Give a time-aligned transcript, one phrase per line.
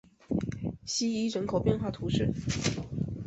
[0.83, 2.33] 希伊人口变化图示